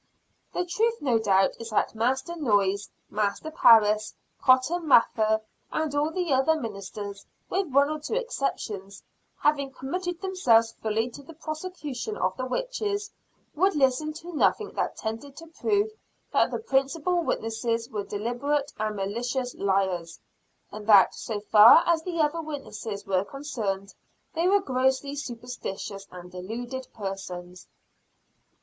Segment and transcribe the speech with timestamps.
[0.51, 6.33] The truth no doubt is that Master Noyes, Master Parris, Cotton Mather, and all the
[6.33, 9.03] other ministers, with one or two exceptions,
[9.41, 13.11] having committed themselves fully to the prosecution of the witches,
[13.53, 15.91] would listen to nothing that tended to prove
[16.33, 20.19] that the principal witnesses were deliberate and malicious liars;
[20.71, 23.93] and that, so far as the other witnesses were concerned,
[24.33, 27.67] they were grossly superstitious and deluded persons.